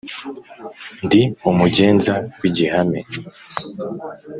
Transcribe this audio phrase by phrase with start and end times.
[1.05, 2.99] ndi umugenza w’igihame